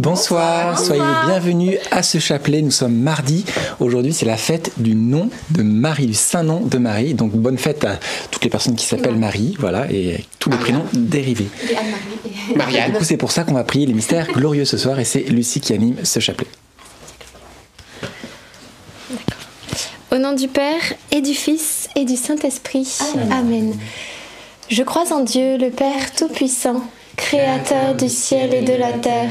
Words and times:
Bonsoir, 0.00 0.78
soyez 0.78 1.02
bienvenus 1.26 1.76
à 1.90 2.02
ce 2.02 2.16
chapelet. 2.16 2.62
Nous 2.62 2.70
sommes 2.70 2.96
mardi. 2.96 3.44
Aujourd'hui, 3.80 4.14
c'est 4.14 4.24
la 4.24 4.38
fête 4.38 4.72
du 4.78 4.94
nom 4.94 5.28
de 5.50 5.62
Marie, 5.62 6.06
du 6.06 6.14
saint 6.14 6.42
nom 6.42 6.60
de 6.60 6.78
Marie. 6.78 7.12
Donc, 7.12 7.32
bonne 7.32 7.58
fête 7.58 7.84
à 7.84 7.98
toutes 8.30 8.42
les 8.42 8.48
personnes 8.48 8.76
qui 8.76 8.86
s'appellent 8.86 9.18
Marie, 9.18 9.56
voilà, 9.58 9.92
et 9.92 10.24
tous 10.38 10.48
les 10.48 10.56
prénoms 10.56 10.86
dérivés. 10.94 11.48
Marianne. 12.56 12.92
Du 12.92 12.96
coup, 12.96 13.04
c'est 13.04 13.18
pour 13.18 13.30
ça 13.30 13.44
qu'on 13.44 13.52
va 13.52 13.62
prier 13.62 13.84
les 13.84 13.92
mystères 13.92 14.26
glorieux 14.32 14.64
ce 14.64 14.78
soir, 14.78 14.98
et 14.98 15.04
c'est 15.04 15.20
Lucie 15.20 15.60
qui 15.60 15.74
anime 15.74 15.96
ce 16.02 16.18
chapelet. 16.18 16.48
Au 20.12 20.16
nom 20.16 20.32
du 20.32 20.48
Père 20.48 20.94
et 21.10 21.20
du 21.20 21.34
Fils 21.34 21.90
et 21.94 22.06
du 22.06 22.16
Saint-Esprit. 22.16 22.96
Amen. 23.30 23.74
Je 24.70 24.82
crois 24.82 25.12
en 25.12 25.20
Dieu, 25.20 25.58
le 25.58 25.68
Père 25.68 26.10
Tout-Puissant, 26.16 26.80
Créateur 27.16 27.94
du 27.96 28.08
ciel 28.08 28.54
et 28.54 28.62
de 28.62 28.72
la 28.72 28.92
terre, 28.92 29.30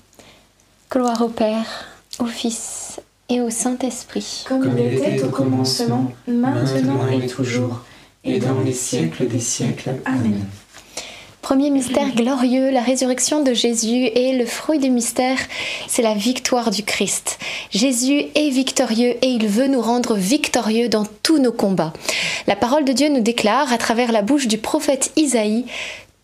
Gloire 0.91 1.21
au 1.21 1.29
Père, 1.29 1.85
au 2.19 2.25
Fils 2.25 2.99
et 3.29 3.39
au 3.39 3.49
Saint-Esprit. 3.49 4.43
Comme 4.45 4.77
il 4.77 4.97
était 4.97 5.23
au 5.23 5.29
commencement, 5.29 6.11
maintenant 6.27 7.07
et 7.07 7.27
toujours, 7.27 7.85
et 8.25 8.39
dans 8.39 8.59
les 8.59 8.73
siècles 8.73 9.25
des 9.29 9.39
siècles. 9.39 9.91
Amen. 10.03 10.45
Premier 11.41 11.69
mystère 11.69 12.13
glorieux, 12.13 12.71
la 12.71 12.81
résurrection 12.81 13.41
de 13.41 13.53
Jésus 13.53 14.09
et 14.15 14.37
le 14.37 14.45
fruit 14.45 14.79
du 14.79 14.89
mystère, 14.89 15.37
c'est 15.87 16.01
la 16.01 16.13
victoire 16.13 16.71
du 16.71 16.83
Christ. 16.83 17.39
Jésus 17.69 18.25
est 18.35 18.49
victorieux 18.49 19.15
et 19.21 19.27
il 19.27 19.47
veut 19.47 19.67
nous 19.67 19.81
rendre 19.81 20.15
victorieux 20.15 20.89
dans 20.89 21.05
tous 21.23 21.39
nos 21.39 21.53
combats. 21.53 21.93
La 22.47 22.57
parole 22.57 22.83
de 22.83 22.91
Dieu 22.91 23.07
nous 23.07 23.21
déclare 23.21 23.71
à 23.71 23.77
travers 23.77 24.11
la 24.11 24.23
bouche 24.23 24.47
du 24.47 24.57
prophète 24.57 25.13
Isaïe 25.15 25.65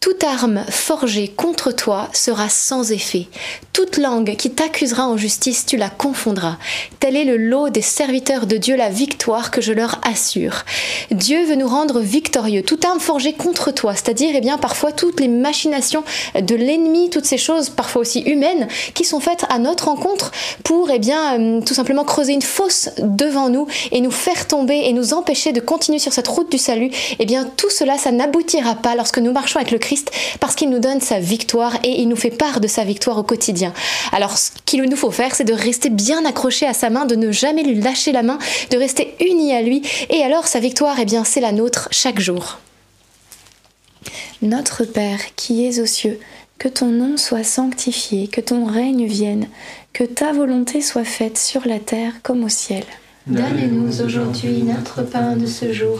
toute 0.07 0.23
arme 0.23 0.63
forgée 0.69 1.28
contre 1.28 1.73
toi 1.73 2.07
sera 2.13 2.47
sans 2.47 2.94
effet. 2.94 3.28
Toute 3.73 3.97
langue 3.97 4.38
qui 4.38 4.50
t'accusera 4.50 5.06
en 5.06 5.18
justice, 5.18 5.66
tu 5.66 5.75
la 5.75 5.90
confondras. 5.90 6.56
Tel 7.01 7.18
est 7.18 7.25
le 7.25 7.35
lot 7.35 7.69
des 7.69 7.81
serviteurs 7.81 8.47
de 8.47 8.56
Dieu, 8.56 8.78
la 8.78 8.90
victoire 8.90 9.51
que 9.51 9.59
je 9.59 9.73
leur 9.73 10.00
assure. 10.07 10.63
Dieu 11.12 11.44
veut 11.44 11.56
nous 11.56 11.68
rendre 11.68 12.00
victorieux. 12.00 12.63
Toute 12.63 12.85
arme 12.85 13.01
forgée 13.01 13.34
contre 13.34 13.72
toi, 13.72 13.95
c'est-à-dire 13.95 14.31
eh 14.34 14.40
bien 14.40 14.57
parfois 14.57 14.94
toutes 14.94 15.19
les 15.19 15.28
machinations 15.28 16.06
de 16.39 16.56
l'ennemi, 16.56 17.09
toutes 17.09 17.25
ces 17.25 17.38
choses 17.38 17.69
parfois 17.69 18.01
aussi 18.01 18.22
humaines 18.22 18.69
qui 18.94 19.03
sont 19.03 19.19
faites 19.19 19.44
à 19.50 19.59
notre 19.59 19.89
rencontre 19.89 20.31
pour 20.63 20.89
eh 20.89 21.00
bien 21.00 21.38
euh, 21.38 21.62
tout 21.62 21.74
simplement 21.74 22.06
creuser 22.06 22.31
une 22.31 22.41
fosse 22.41 22.91
devant 22.97 23.50
nous 23.50 23.68
et 23.91 24.00
nous 24.00 24.12
faire 24.12 24.47
tomber 24.47 24.84
et 24.85 24.94
nous 24.94 25.13
empêcher 25.13 25.51
de 25.51 25.59
continuer 25.59 26.00
sur 26.00 26.13
cette 26.13 26.29
route 26.29 26.50
du 26.50 26.57
salut. 26.57 26.91
Eh 27.19 27.25
bien 27.25 27.44
tout 27.57 27.69
cela, 27.69 27.97
ça 27.97 28.13
n'aboutira 28.13 28.75
pas 28.75 28.95
lorsque 28.95 29.19
nous 29.19 29.34
marchons 29.34 29.59
avec 29.59 29.72
le 29.72 29.79
Christ 29.79 29.97
parce 30.40 30.56
qu'il 30.56 30.69
nous 30.69 30.80
donne 30.80 31.02
sa 31.02 31.19
victoire 31.19 31.78
et 31.84 32.02
il 32.02 32.08
nous 32.08 32.16
fait 32.16 32.31
part 32.31 32.59
de 32.59 32.68
sa 32.68 32.84
victoire 32.84 33.18
au 33.18 33.24
quotidien. 33.24 33.74
Alors 34.12 34.38
ce 34.38 34.52
qu'il 34.66 34.81
nous 34.84 34.96
faut 34.96 35.12
faire, 35.12 35.35
c'est 35.35 35.44
de 35.44 35.53
rester 35.53 35.90
bien 35.90 36.25
accroché 36.25 36.66
à 36.66 36.74
sa 36.74 36.90
main, 36.90 37.06
de 37.06 37.16
ne 37.16 37.31
jamais 37.31 37.63
lui 37.63 37.80
lâcher 37.80 38.12
la 38.12 38.24
main, 38.24 38.40
de 38.72 38.78
rester 38.78 39.16
unis 39.19 39.53
à 39.53 39.62
lui 39.62 39.81
et 40.09 40.24
alors 40.24 40.47
sa 40.47 40.59
victoire, 40.59 40.97
eh 41.00 41.06
bien 41.06 41.24
c'est 41.24 41.41
la 41.41 41.52
nôtre 41.52 41.88
chaque 41.91 42.19
jour. 42.19 42.59
Notre 44.41 44.84
Père 44.86 45.19
qui 45.36 45.66
es 45.66 45.80
aux 45.80 45.86
cieux, 45.86 46.19
que 46.59 46.68
ton 46.68 46.88
nom 46.88 47.18
soit 47.18 47.44
sanctifié, 47.44 48.28
que 48.28 48.41
ton 48.41 48.66
règne 48.66 49.06
vienne, 49.06 49.47
que 49.94 50.03
ta 50.03 50.31
volonté 50.31 50.81
soit 50.81 51.03
faite 51.03 51.38
sur 51.38 51.68
la 51.68 51.80
terre 51.80 52.13
comme 52.24 52.44
au 52.44 52.50
ciel. 52.50 52.84
Donne-nous 53.28 54.02
aujourd'hui 54.02 54.63
notre 54.63 55.03
pain 55.03 55.36
de 55.36 55.46
ce 55.46 55.74
jour. 55.74 56.00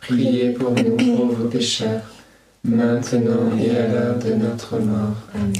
priez 0.00 0.50
pour 0.50 0.72
nous 0.72 0.96
pauvres 0.96 1.48
pécheurs, 1.48 2.02
maintenant 2.64 3.50
et 3.58 3.70
à 3.70 3.88
l'heure 3.88 4.18
de 4.18 4.32
notre 4.34 4.78
mort. 4.78 5.16
Amen. 5.34 5.52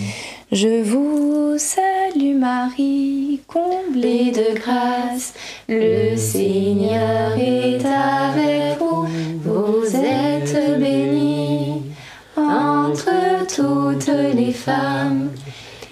Je 0.52 0.82
vous 0.82 1.56
salue 1.58 2.36
Marie, 2.36 3.40
comblée 3.46 4.32
de 4.32 4.58
grâce, 4.58 5.32
le 5.68 6.16
Seigneur 6.16 7.38
est 7.38 7.84
avec 7.84 8.78
vous. 8.80 9.06
Vous 9.44 9.86
êtes 9.94 10.80
bénie 10.80 11.82
entre 12.36 13.46
toutes 13.54 14.10
les 14.34 14.52
femmes, 14.52 15.30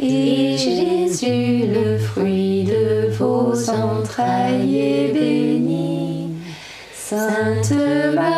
et 0.00 0.56
Jésus, 0.56 1.66
le 1.72 1.98
fruit 1.98 2.64
de 2.64 3.10
vos 3.12 3.52
entrailles, 3.70 4.78
est 4.78 5.12
béni. 5.12 6.30
Sainte 6.94 7.72
Marie, 8.14 8.38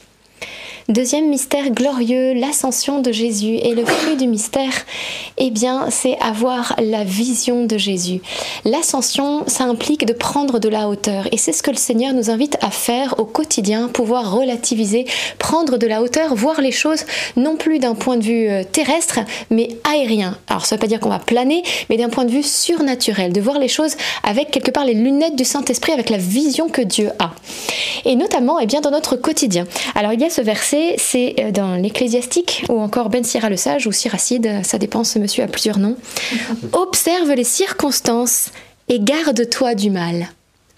Deuxième 0.91 1.29
mystère 1.29 1.69
glorieux, 1.69 2.33
l'ascension 2.33 2.99
de 2.99 3.13
Jésus. 3.13 3.55
Et 3.55 3.75
le 3.75 3.85
fruit 3.85 4.17
du 4.17 4.27
mystère, 4.27 4.73
eh 5.37 5.49
bien, 5.49 5.89
c'est 5.89 6.17
avoir 6.19 6.75
la 6.83 7.05
vision 7.05 7.63
de 7.63 7.77
Jésus. 7.77 8.19
L'ascension, 8.65 9.45
ça 9.47 9.63
implique 9.63 10.05
de 10.05 10.11
prendre 10.11 10.59
de 10.59 10.67
la 10.67 10.89
hauteur. 10.89 11.29
Et 11.31 11.37
c'est 11.37 11.53
ce 11.53 11.63
que 11.63 11.71
le 11.71 11.77
Seigneur 11.77 12.13
nous 12.13 12.29
invite 12.29 12.57
à 12.59 12.71
faire 12.71 13.15
au 13.19 13.23
quotidien, 13.23 13.87
pouvoir 13.87 14.35
relativiser, 14.35 15.05
prendre 15.39 15.77
de 15.77 15.87
la 15.87 16.01
hauteur, 16.01 16.35
voir 16.35 16.59
les 16.59 16.73
choses 16.73 17.05
non 17.37 17.55
plus 17.55 17.79
d'un 17.79 17.95
point 17.95 18.17
de 18.17 18.23
vue 18.25 18.49
euh, 18.49 18.65
terrestre, 18.69 19.21
mais 19.49 19.69
aérien. 19.89 20.37
Alors, 20.49 20.65
ça 20.65 20.75
ne 20.75 20.77
veut 20.77 20.81
pas 20.81 20.87
dire 20.87 20.99
qu'on 20.99 21.07
va 21.07 21.19
planer, 21.19 21.63
mais 21.89 21.95
d'un 21.95 22.09
point 22.09 22.25
de 22.25 22.31
vue 22.31 22.43
surnaturel, 22.43 23.31
de 23.31 23.39
voir 23.39 23.59
les 23.59 23.69
choses 23.69 23.95
avec 24.23 24.51
quelque 24.51 24.71
part 24.71 24.83
les 24.83 24.93
lunettes 24.93 25.37
du 25.37 25.45
Saint-Esprit, 25.45 25.93
avec 25.93 26.09
la 26.09 26.17
vision 26.17 26.67
que 26.67 26.81
Dieu 26.81 27.11
a. 27.17 27.31
Et 28.03 28.17
notamment, 28.17 28.59
eh 28.59 28.65
bien, 28.65 28.81
dans 28.81 28.91
notre 28.91 29.15
quotidien. 29.15 29.65
Alors, 29.95 30.11
il 30.11 30.19
y 30.19 30.25
a 30.25 30.29
ce 30.29 30.41
verset 30.41 30.80
c'est 30.97 31.35
euh, 31.39 31.51
dans 31.51 31.75
l'Ecclésiastique 31.75 32.65
ou 32.69 32.79
encore 32.79 33.09
Ben 33.09 33.23
Sira 33.23 33.49
le 33.49 33.57
Sage 33.57 33.87
ou 33.87 33.91
Siracide, 33.91 34.63
ça 34.63 34.77
dépend, 34.77 35.03
ce 35.03 35.19
monsieur 35.19 35.43
a 35.43 35.47
plusieurs 35.47 35.79
noms. 35.79 35.97
Observe 36.73 37.31
les 37.31 37.43
circonstances 37.43 38.51
et 38.89 38.99
garde-toi 38.99 39.75
du 39.75 39.89
mal. 39.89 40.27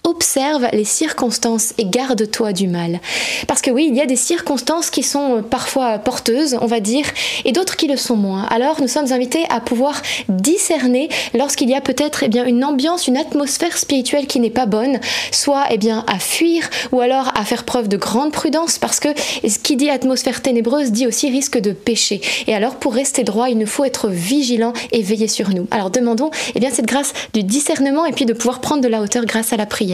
Observe 0.06 0.68
les 0.74 0.84
circonstances 0.84 1.72
et 1.78 1.86
garde-toi 1.86 2.52
du 2.52 2.68
mal. 2.68 3.00
Parce 3.46 3.62
que 3.62 3.70
oui, 3.70 3.86
il 3.88 3.96
y 3.96 4.02
a 4.02 4.06
des 4.06 4.16
circonstances 4.16 4.90
qui 4.90 5.02
sont 5.02 5.42
parfois 5.42 5.96
porteuses, 5.98 6.58
on 6.60 6.66
va 6.66 6.80
dire, 6.80 7.06
et 7.46 7.52
d'autres 7.52 7.76
qui 7.76 7.86
le 7.86 7.96
sont 7.96 8.14
moins. 8.14 8.42
Alors 8.50 8.82
nous 8.82 8.86
sommes 8.86 9.12
invités 9.12 9.46
à 9.48 9.60
pouvoir 9.60 10.02
discerner 10.28 11.08
lorsqu'il 11.32 11.70
y 11.70 11.74
a 11.74 11.80
peut-être 11.80 12.22
eh 12.22 12.28
bien, 12.28 12.44
une 12.44 12.64
ambiance, 12.64 13.08
une 13.08 13.16
atmosphère 13.16 13.78
spirituelle 13.78 14.26
qui 14.26 14.40
n'est 14.40 14.50
pas 14.50 14.66
bonne, 14.66 15.00
soit 15.30 15.64
eh 15.70 15.78
bien, 15.78 16.04
à 16.06 16.18
fuir 16.18 16.68
ou 16.92 17.00
alors 17.00 17.32
à 17.34 17.42
faire 17.46 17.64
preuve 17.64 17.88
de 17.88 17.96
grande 17.96 18.30
prudence 18.30 18.78
parce 18.78 19.00
que 19.00 19.08
ce 19.16 19.58
qui 19.58 19.76
dit 19.76 19.88
atmosphère 19.88 20.42
ténébreuse 20.42 20.92
dit 20.92 21.06
aussi 21.06 21.30
risque 21.30 21.58
de 21.58 21.72
péché. 21.72 22.20
Et 22.46 22.54
alors 22.54 22.74
pour 22.76 22.92
rester 22.92 23.24
droit, 23.24 23.48
il 23.48 23.56
nous 23.56 23.66
faut 23.66 23.84
être 23.84 24.08
vigilant 24.10 24.74
et 24.92 25.00
veiller 25.00 25.28
sur 25.28 25.48
nous. 25.48 25.66
Alors 25.70 25.88
demandons 25.88 26.30
eh 26.54 26.60
bien, 26.60 26.70
cette 26.70 26.84
grâce 26.84 27.14
du 27.32 27.42
discernement 27.42 28.04
et 28.04 28.12
puis 28.12 28.26
de 28.26 28.34
pouvoir 28.34 28.60
prendre 28.60 28.82
de 28.82 28.88
la 28.88 29.00
hauteur 29.00 29.24
grâce 29.24 29.54
à 29.54 29.56
la 29.56 29.64
prière. 29.64 29.93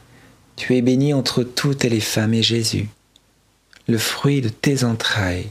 Tu 0.61 0.75
es 0.75 0.83
bénie 0.83 1.11
entre 1.11 1.41
toutes 1.41 1.85
les 1.85 1.99
femmes 1.99 2.35
et 2.35 2.43
Jésus, 2.43 2.87
le 3.87 3.97
fruit 3.97 4.41
de 4.41 4.49
tes 4.49 4.83
entrailles, 4.83 5.47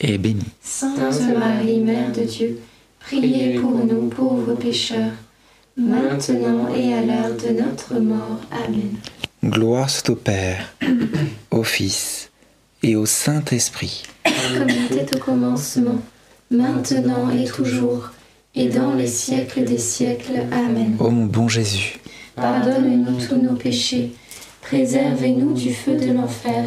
est 0.00 0.16
béni. 0.16 0.46
Sainte 0.62 0.98
Marie, 1.38 1.80
Mère 1.80 2.10
de 2.10 2.22
Dieu, 2.22 2.58
priez 3.00 3.58
pour 3.58 3.84
nous 3.84 4.08
pauvres 4.08 4.54
pécheurs, 4.54 5.12
maintenant 5.76 6.74
et 6.74 6.94
à 6.94 7.02
l'heure 7.02 7.36
de 7.36 7.60
notre 7.60 8.00
mort. 8.00 8.40
Amen. 8.50 8.96
Gloire 9.44 9.90
soit 9.90 10.08
au 10.08 10.16
Père, 10.16 10.74
au 11.50 11.62
Fils 11.62 12.30
et 12.82 12.96
au 12.96 13.04
Saint-Esprit. 13.04 14.04
Comme 14.24 14.70
il 14.70 14.96
était 14.96 15.16
au 15.16 15.20
commencement, 15.20 16.00
maintenant 16.50 17.28
et 17.28 17.44
toujours, 17.44 18.08
et 18.54 18.70
dans 18.70 18.94
les 18.94 19.06
siècles 19.06 19.64
des 19.64 19.76
siècles. 19.76 20.46
Amen. 20.50 20.96
Ô 20.98 21.10
mon 21.10 21.26
bon 21.26 21.46
Jésus, 21.46 22.00
Pardonne-nous 22.36 23.26
tous 23.26 23.36
nos 23.36 23.54
péchés, 23.54 24.12
préservez-nous 24.70 25.52
du 25.52 25.74
feu 25.74 25.96
de 25.96 26.12
l'enfer, 26.12 26.62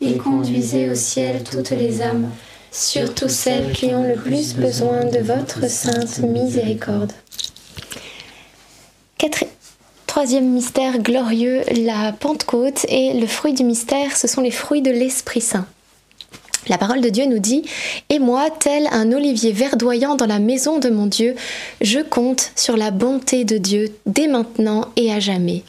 et 0.00 0.16
conduisez 0.16 0.88
au 0.88 0.94
ciel 0.94 1.42
toutes 1.42 1.70
les 1.70 2.00
âmes, 2.00 2.30
surtout 2.70 3.28
celles 3.28 3.72
qui 3.72 3.86
ont 3.86 4.06
le 4.06 4.14
plus 4.14 4.54
besoin 4.54 5.04
de 5.06 5.18
votre 5.18 5.68
sainte 5.68 6.20
miséricorde. 6.20 7.12
Troisième 10.06 10.50
mystère 10.50 10.98
glorieux, 10.98 11.62
la 11.84 12.12
Pentecôte 12.12 12.86
et 12.88 13.14
le 13.14 13.26
fruit 13.26 13.54
du 13.54 13.64
mystère, 13.64 14.16
ce 14.16 14.28
sont 14.28 14.42
les 14.42 14.50
fruits 14.52 14.82
de 14.82 14.90
l'Esprit 14.90 15.40
Saint. 15.40 15.66
La 16.68 16.78
parole 16.78 17.00
de 17.00 17.08
Dieu 17.08 17.24
nous 17.24 17.40
dit 17.40 17.64
Et 18.08 18.20
moi, 18.20 18.48
tel 18.50 18.86
un 18.92 19.10
olivier 19.10 19.50
verdoyant 19.50 20.14
dans 20.14 20.26
la 20.26 20.38
maison 20.38 20.78
de 20.78 20.90
mon 20.90 21.06
Dieu, 21.06 21.34
je 21.80 21.98
compte 21.98 22.52
sur 22.54 22.76
la 22.76 22.92
bonté 22.92 23.44
de 23.44 23.58
Dieu 23.58 23.96
dès 24.06 24.28
maintenant 24.28 24.86
et 24.94 25.12
à 25.12 25.18
jamais. 25.18 25.64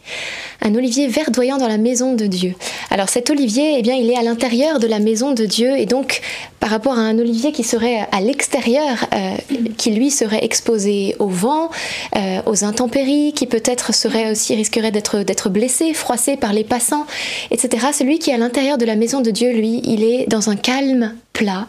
Un 0.61 0.75
olivier 0.75 1.07
verdoyant 1.07 1.57
dans 1.57 1.67
la 1.67 1.77
maison 1.77 2.13
de 2.13 2.25
Dieu. 2.25 2.55
Alors 2.89 3.09
cet 3.09 3.29
olivier, 3.29 3.75
eh 3.77 3.81
bien, 3.81 3.95
il 3.95 4.09
est 4.09 4.17
à 4.17 4.23
l'intérieur 4.23 4.79
de 4.79 4.87
la 4.87 4.99
maison 4.99 5.33
de 5.33 5.45
Dieu 5.45 5.77
et 5.77 5.85
donc 5.85 6.21
par 6.59 6.69
rapport 6.69 6.93
à 6.93 7.01
un 7.01 7.19
olivier 7.19 7.51
qui 7.51 7.63
serait 7.63 8.07
à 8.11 8.21
l'extérieur, 8.21 9.05
euh, 9.13 9.35
qui 9.77 9.91
lui 9.91 10.11
serait 10.11 10.45
exposé 10.45 11.15
au 11.19 11.27
vent, 11.27 11.69
euh, 12.15 12.41
aux 12.45 12.63
intempéries, 12.63 13.33
qui 13.33 13.47
peut-être 13.47 13.93
serait 13.93 14.31
aussi 14.31 14.55
risquerait 14.55 14.91
d'être 14.91 15.23
d'être 15.23 15.49
blessé, 15.49 15.93
froissé 15.93 16.37
par 16.37 16.53
les 16.53 16.63
passants, 16.63 17.05
etc. 17.51 17.87
Celui 17.91 18.19
qui 18.19 18.29
est 18.29 18.35
à 18.35 18.37
l'intérieur 18.37 18.77
de 18.77 18.85
la 18.85 18.95
maison 18.95 19.21
de 19.21 19.31
Dieu, 19.31 19.51
lui, 19.51 19.81
il 19.83 20.03
est 20.03 20.25
dans 20.27 20.49
un 20.49 20.55
calme 20.55 21.13
plat, 21.33 21.65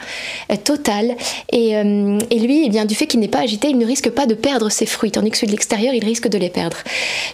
euh, 0.53 0.57
total, 0.63 1.17
et, 1.51 1.77
euh, 1.77 2.19
et 2.31 2.39
lui, 2.39 2.65
eh 2.67 2.69
bien, 2.69 2.85
du 2.85 2.95
fait 2.95 3.07
qu'il 3.07 3.21
n'est 3.21 3.29
pas 3.29 3.41
agité, 3.41 3.69
il 3.69 3.79
ne 3.79 3.87
risque 3.87 4.11
pas 4.11 4.27
de 4.27 4.35
perdre 4.35 4.69
ses 4.69 4.85
fruits, 4.85 5.11
tandis 5.11 5.31
que 5.31 5.39
celui 5.39 5.49
de 5.49 5.53
l'extérieur, 5.53 5.95
il 5.95 6.05
risque 6.05 6.29
de 6.29 6.37
les 6.37 6.51
perdre. 6.51 6.77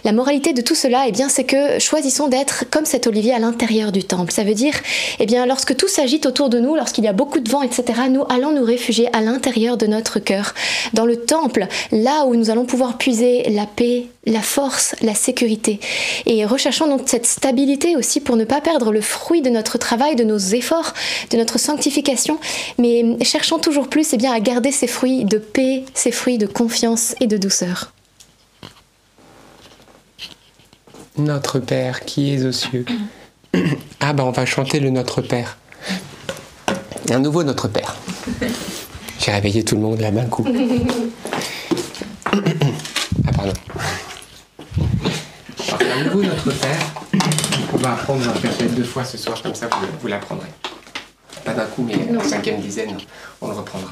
La 0.05 0.13
moralité 0.13 0.53
de 0.53 0.61
tout 0.61 0.73
cela, 0.73 1.03
eh 1.07 1.11
bien, 1.11 1.27
c'est 1.27 1.43
que 1.43 1.77
choisissons 1.79 2.29
d'être 2.29 2.65
comme 2.71 2.85
cet 2.85 3.05
olivier 3.05 3.33
à 3.33 3.39
l'intérieur 3.39 3.91
du 3.91 4.03
temple. 4.03 4.31
Ça 4.31 4.43
veut 4.43 4.53
dire, 4.53 4.73
eh 5.19 5.25
bien, 5.25 5.45
lorsque 5.45 5.75
tout 5.75 5.89
s'agite 5.89 6.25
autour 6.25 6.49
de 6.49 6.59
nous, 6.59 6.75
lorsqu'il 6.75 7.03
y 7.03 7.09
a 7.09 7.13
beaucoup 7.13 7.41
de 7.41 7.49
vent, 7.49 7.61
etc., 7.61 7.83
nous 8.09 8.23
allons 8.29 8.53
nous 8.53 8.63
réfugier 8.63 9.09
à 9.13 9.21
l'intérieur 9.21 9.75
de 9.75 9.85
notre 9.87 10.19
cœur, 10.19 10.53
dans 10.93 11.05
le 11.05 11.17
temple, 11.17 11.67
là 11.91 12.25
où 12.25 12.35
nous 12.35 12.49
allons 12.49 12.65
pouvoir 12.65 12.97
puiser 12.97 13.43
la 13.49 13.65
paix, 13.65 14.07
la 14.25 14.41
force, 14.41 14.95
la 15.01 15.15
sécurité. 15.15 15.79
Et 16.25 16.45
recherchons 16.45 16.87
donc 16.87 17.01
cette 17.05 17.25
stabilité 17.25 17.95
aussi 17.95 18.19
pour 18.19 18.35
ne 18.35 18.43
pas 18.43 18.61
perdre 18.61 18.91
le 18.91 19.01
fruit 19.01 19.41
de 19.41 19.49
notre 19.49 19.77
travail, 19.77 20.15
de 20.15 20.23
nos 20.23 20.37
efforts, 20.37 20.93
de 21.31 21.37
notre 21.37 21.59
sanctification, 21.59 22.39
mais 22.77 23.17
cherchons 23.23 23.59
toujours 23.59 23.87
plus 23.87 24.13
eh 24.13 24.17
bien, 24.17 24.31
à 24.31 24.39
garder 24.39 24.71
ces 24.71 24.87
fruits 24.87 25.25
de 25.25 25.37
paix, 25.37 25.83
ces 25.93 26.11
fruits 26.11 26.37
de 26.37 26.45
confiance 26.45 27.15
et 27.19 27.27
de 27.27 27.37
douceur. 27.37 27.93
Notre 31.17 31.59
Père 31.59 32.05
qui 32.05 32.33
es 32.33 32.45
aux 32.45 32.51
cieux. 32.51 32.85
Ah 33.99 34.13
bah 34.13 34.23
on 34.25 34.31
va 34.31 34.45
chanter 34.45 34.79
le 34.79 34.89
Notre 34.89 35.21
Père. 35.21 35.57
Un 37.09 37.19
nouveau 37.19 37.43
Notre 37.43 37.67
Père. 37.67 37.97
J'ai 39.19 39.31
réveillé 39.31 39.65
tout 39.65 39.75
le 39.75 39.81
monde 39.81 39.99
là 39.99 40.09
d'un 40.09 40.25
coup. 40.25 40.47
Ah 43.27 43.31
pardon. 43.35 43.53
Un 46.01 46.05
nouveau 46.05 46.23
Notre 46.23 46.51
Père. 46.51 46.79
On 47.73 47.77
va 47.77 47.91
apprendre, 47.93 48.33
peut-être 48.41 48.73
deux 48.73 48.83
fois 48.83 49.05
ce 49.05 49.19
soir, 49.19 49.39
comme 49.39 49.53
ça 49.53 49.67
vous, 49.67 49.85
vous 50.01 50.07
l'apprendrez. 50.07 50.47
Pas 51.45 51.53
d'un 51.53 51.65
coup, 51.65 51.87
mais 51.87 52.17
en 52.17 52.23
cinquième 52.23 52.59
dizaine, 52.59 52.97
on 53.39 53.49
le 53.49 53.53
reprendra. 53.53 53.91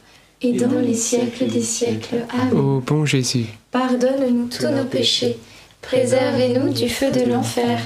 et 0.41 0.53
dans 0.53 0.79
les 0.79 0.93
siècles 0.93 1.47
des 1.47 1.61
siècles. 1.61 2.25
Amen. 2.33 2.53
Ô 2.53 2.83
bon 2.85 3.05
Jésus, 3.05 3.45
Pardonne-nous 3.71 4.47
tous 4.47 4.67
nos 4.67 4.85
péchés, 4.85 5.37
préservez-nous 5.81 6.73
du 6.73 6.89
feu 6.89 7.11
de 7.11 7.29
l'enfer, 7.29 7.79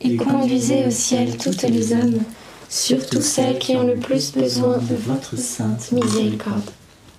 et 0.00 0.16
conduisez 0.16 0.84
au 0.86 0.90
ciel 0.90 1.36
toutes 1.36 1.62
les 1.62 1.92
âmes, 1.92 2.20
surtout 2.68 3.20
celles 3.20 3.58
qui 3.58 3.76
ont 3.76 3.86
le 3.86 3.96
plus 3.96 4.32
besoin 4.32 4.78
de 4.78 4.94
votre 4.94 5.38
sainte 5.38 5.92
miséricorde. 5.92 6.70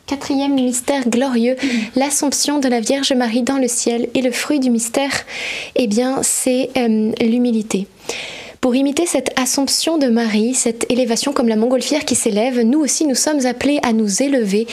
Quatrième 0.06 0.56
mystère 0.56 1.08
glorieux, 1.08 1.56
l'Assomption 1.96 2.60
de 2.60 2.68
la 2.68 2.82
Vierge 2.82 3.14
Marie 3.14 3.44
dans 3.44 3.58
le 3.58 3.70
ciel. 3.70 4.10
Et 4.14 4.22
le 4.22 4.32
fruit 4.32 4.60
du 4.60 4.70
mystère, 4.70 5.14
eh 5.76 5.88
bien, 5.88 6.22
c'est 6.24 6.70
euh, 6.78 7.14
l'humilité. 7.22 7.88
Pour 8.64 8.76
imiter 8.76 9.06
cette 9.06 9.38
assomption 9.38 9.98
de 9.98 10.08
Marie, 10.08 10.54
cette 10.54 10.90
élévation 10.90 11.34
comme 11.34 11.50
la 11.50 11.58
montgolfière 11.58 12.06
qui 12.06 12.16
s'élève, 12.16 12.62
nous 12.62 12.80
aussi 12.80 13.06
nous 13.06 13.14
sommes 13.14 13.46
appelés 13.46 13.82
à 13.84 13.92
nous 13.92 14.24
élever. 14.24 14.68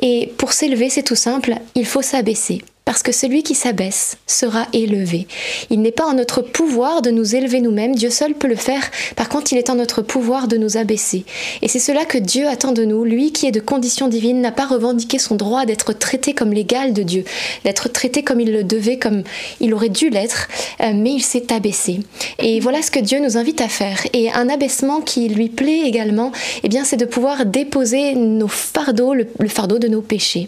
Et 0.00 0.32
pour 0.38 0.54
s'élever, 0.54 0.88
c'est 0.88 1.02
tout 1.02 1.16
simple, 1.16 1.56
il 1.74 1.84
faut 1.84 2.00
s'abaisser. 2.00 2.62
Parce 2.86 3.02
que 3.02 3.10
celui 3.10 3.42
qui 3.42 3.56
s'abaisse 3.56 4.16
sera 4.28 4.68
élevé. 4.72 5.26
Il 5.70 5.82
n'est 5.82 5.90
pas 5.90 6.06
en 6.06 6.14
notre 6.14 6.40
pouvoir 6.40 7.02
de 7.02 7.10
nous 7.10 7.34
élever 7.34 7.60
nous-mêmes, 7.60 7.96
Dieu 7.96 8.10
seul 8.10 8.34
peut 8.34 8.46
le 8.46 8.54
faire. 8.54 8.80
Par 9.16 9.28
contre, 9.28 9.52
il 9.52 9.58
est 9.58 9.70
en 9.70 9.74
notre 9.74 10.02
pouvoir 10.02 10.46
de 10.46 10.56
nous 10.56 10.76
abaisser. 10.76 11.24
Et 11.62 11.68
c'est 11.68 11.80
cela 11.80 12.04
que 12.04 12.16
Dieu 12.16 12.46
attend 12.46 12.70
de 12.70 12.84
nous. 12.84 13.02
Lui 13.02 13.32
qui 13.32 13.48
est 13.48 13.50
de 13.50 13.58
condition 13.58 14.06
divine 14.06 14.40
n'a 14.40 14.52
pas 14.52 14.66
revendiqué 14.66 15.18
son 15.18 15.34
droit 15.34 15.66
d'être 15.66 15.94
traité 15.94 16.32
comme 16.32 16.52
l'égal 16.52 16.92
de 16.92 17.02
Dieu, 17.02 17.24
d'être 17.64 17.88
traité 17.88 18.22
comme 18.22 18.38
il 18.38 18.52
le 18.52 18.62
devait, 18.62 19.00
comme 19.00 19.24
il 19.58 19.74
aurait 19.74 19.88
dû 19.88 20.08
l'être, 20.08 20.46
euh, 20.80 20.92
mais 20.94 21.14
il 21.14 21.22
s'est 21.22 21.52
abaissé. 21.52 21.98
Et 22.38 22.60
voilà 22.60 22.82
ce 22.82 22.92
que 22.92 23.00
Dieu 23.00 23.18
nous 23.18 23.36
invite 23.36 23.62
à 23.62 23.68
faire. 23.68 23.98
Et 24.12 24.30
un 24.30 24.48
abaissement 24.48 25.00
qui 25.00 25.28
lui 25.28 25.48
plaît 25.48 25.82
également, 25.86 26.30
eh 26.62 26.68
bien, 26.68 26.84
c'est 26.84 26.96
de 26.96 27.04
pouvoir 27.04 27.46
déposer 27.46 28.14
nos 28.14 28.46
fardeaux, 28.46 29.12
le, 29.12 29.26
le 29.40 29.48
fardeau 29.48 29.80
de 29.80 29.88
nos 29.88 30.02
péchés. 30.02 30.46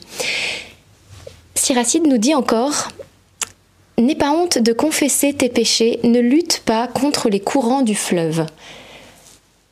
Siracide 1.59 2.07
nous 2.07 2.19
dit 2.19 2.35
encore 2.35 2.89
N'aie 3.99 4.15
pas 4.15 4.31
honte 4.31 4.59
de 4.59 4.73
confesser 4.73 5.33
tes 5.35 5.49
péchés, 5.49 5.99
ne 6.05 6.21
lutte 6.21 6.63
pas 6.65 6.87
contre 6.87 7.29
les 7.29 7.41
courants 7.41 7.83
du 7.83 7.97
fleuve. 7.97 8.47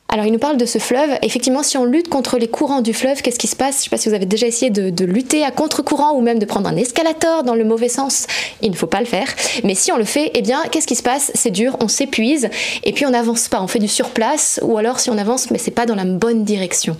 Alors, 0.09 0.25
il 0.25 0.31
nous 0.31 0.39
parle 0.39 0.55
de 0.55 0.65
ce 0.65 0.79
fleuve. 0.79 1.09
Effectivement, 1.21 1.63
si 1.63 1.77
on 1.77 1.83
lutte 1.83 2.07
contre 2.07 2.37
les 2.37 2.47
courants 2.47 2.81
du 2.81 2.93
fleuve, 2.93 3.21
qu'est-ce 3.21 3.37
qui 3.37 3.47
se 3.47 3.57
passe? 3.57 3.75
Je 3.75 3.79
ne 3.79 3.83
sais 3.83 3.89
pas 3.89 3.97
si 3.97 4.07
vous 4.07 4.15
avez 4.15 4.25
déjà 4.25 4.47
essayé 4.47 4.71
de, 4.71 5.05
lutter 5.05 5.43
à 5.43 5.51
contre-courant 5.51 6.13
ou 6.13 6.21
même 6.21 6.39
de 6.39 6.45
prendre 6.45 6.69
un 6.69 6.77
escalator 6.77 7.43
dans 7.43 7.55
le 7.55 7.65
mauvais 7.65 7.89
sens. 7.89 8.25
Il 8.61 8.71
ne 8.71 8.75
faut 8.75 8.87
pas 8.87 9.01
le 9.01 9.05
faire. 9.05 9.27
Mais 9.65 9.75
si 9.75 9.91
on 9.91 9.97
le 9.97 10.05
fait, 10.05 10.31
eh 10.33 10.41
bien, 10.41 10.63
qu'est-ce 10.71 10.87
qui 10.87 10.95
se 10.95 11.03
passe? 11.03 11.31
C'est 11.35 11.51
dur, 11.51 11.75
on 11.81 11.89
s'épuise 11.89 12.49
et 12.85 12.93
puis 12.93 13.05
on 13.05 13.09
n'avance 13.09 13.49
pas. 13.49 13.61
On 13.61 13.67
fait 13.67 13.79
du 13.79 13.89
surplace 13.89 14.61
ou 14.63 14.77
alors 14.77 15.01
si 15.01 15.09
on 15.09 15.17
avance, 15.17 15.51
mais 15.51 15.57
c'est 15.57 15.71
pas 15.71 15.85
dans 15.85 15.95
la 15.95 16.05
bonne 16.05 16.45
direction. 16.45 16.95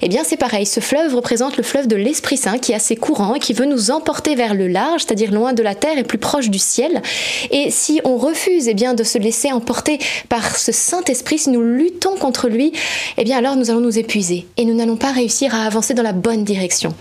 Eh 0.00 0.08
bien, 0.08 0.22
c'est 0.24 0.38
pareil. 0.38 0.64
Ce 0.64 0.80
fleuve 0.80 1.14
représente 1.14 1.58
le 1.58 1.62
fleuve 1.62 1.88
de 1.88 1.96
l'Esprit 1.96 2.38
Saint 2.38 2.58
qui 2.58 2.72
a 2.72 2.78
ses 2.78 2.96
courants 2.96 3.34
et 3.34 3.38
qui 3.38 3.52
veut 3.52 3.66
nous 3.66 3.90
emporter 3.90 4.34
vers 4.34 4.54
le 4.54 4.66
large, 4.66 5.02
c'est-à-dire 5.02 5.30
loin 5.30 5.52
de 5.52 5.62
la 5.62 5.74
terre 5.74 5.98
et 5.98 6.04
plus 6.04 6.18
proche 6.18 6.48
du 6.48 6.58
ciel. 6.58 7.02
Et 7.50 7.70
si 7.70 8.00
on 8.04 8.16
refuse, 8.16 8.66
eh 8.68 8.74
bien, 8.74 8.94
de 8.94 9.04
se 9.04 9.18
laisser 9.18 9.52
emporter 9.52 9.98
par 10.30 10.56
ce 10.56 10.72
Saint-Esprit, 10.72 11.38
si 11.38 11.50
nous 11.50 11.62
luttons 11.62 12.16
contre 12.16 12.45
lui, 12.48 12.72
eh 13.16 13.24
bien 13.24 13.38
alors 13.38 13.56
nous 13.56 13.70
allons 13.70 13.80
nous 13.80 13.98
épuiser 13.98 14.46
et 14.56 14.64
nous 14.64 14.74
n'allons 14.74 14.96
pas 14.96 15.12
réussir 15.12 15.54
à 15.54 15.62
avancer 15.64 15.94
dans 15.94 16.02
la 16.02 16.12
bonne 16.12 16.44
direction. 16.44 16.94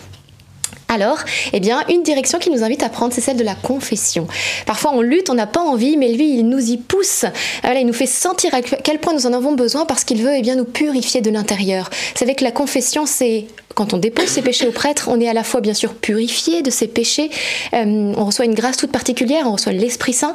Alors, 0.88 1.18
eh 1.52 1.60
bien, 1.60 1.84
une 1.90 2.04
direction 2.04 2.38
qui 2.38 2.50
nous 2.50 2.64
invite 2.64 2.84
à 2.84 2.90
prendre, 2.90 3.12
c'est 3.12 3.20
celle 3.20 3.38
de 3.38 3.44
la 3.44 3.56
confession. 3.56 4.28
Parfois, 4.66 4.92
on 4.94 5.02
lutte, 5.02 5.30
on 5.30 5.34
n'a 5.34 5.48
pas 5.48 5.60
envie, 5.60 5.98
mais 5.98 6.14
lui, 6.14 6.36
il 6.36 6.48
nous 6.48 6.72
y 6.72 6.78
pousse. 6.78 7.26
il 7.64 7.86
nous 7.86 7.94
fait 7.94 8.06
sentir 8.06 8.54
à 8.54 8.62
quel 8.62 9.00
point 9.00 9.14
nous 9.14 9.26
en 9.26 9.34
avons 9.34 9.54
besoin 9.54 9.86
parce 9.86 10.04
qu'il 10.04 10.22
veut, 10.22 10.36
eh 10.36 10.42
bien, 10.42 10.56
nous 10.56 10.64
purifier 10.64 11.22
de 11.22 11.32
l'intérieur. 11.32 11.90
Vous 11.92 12.20
savez 12.20 12.36
que 12.36 12.44
la 12.44 12.52
confession, 12.52 13.06
c'est 13.06 13.48
quand 13.76 13.94
on 13.94 13.98
dépose 13.98 14.28
ses 14.28 14.42
péchés 14.42 14.68
au 14.68 14.72
prêtre, 14.72 15.10
on 15.12 15.20
est 15.20 15.28
à 15.28 15.34
la 15.34 15.44
fois 15.44 15.60
bien 15.60 15.74
sûr 15.74 15.94
purifié 15.94 16.62
de 16.62 16.72
ses 16.72 16.88
péchés, 16.88 17.30
euh, 17.74 18.14
on 18.16 18.26
reçoit 18.26 18.46
une 18.46 18.56
grâce 18.56 18.78
toute 18.78 18.92
particulière, 18.92 19.44
on 19.48 19.52
reçoit 19.52 19.74
l'Esprit 19.74 20.14
Saint. 20.14 20.34